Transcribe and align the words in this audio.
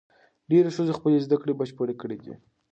ډېرو 0.49 0.69
ښځو 0.75 0.97
خپلې 0.99 1.23
زدهکړې 1.25 1.53
بشپړې 1.59 1.95
کړې 2.01 2.17
دي. 2.23 2.33